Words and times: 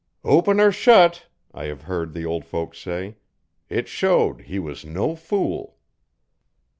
'Open 0.23 0.59
or 0.59 0.71
shet,' 0.71 1.27
I 1.53 1.65
have 1.65 1.83
heard 1.83 2.11
the 2.13 2.25
old 2.25 2.43
folks 2.43 2.79
say, 2.79 3.17
'it 3.69 3.87
showed 3.87 4.41
he 4.41 4.57
was 4.57 4.83
no 4.83 5.15
fool.' 5.15 5.77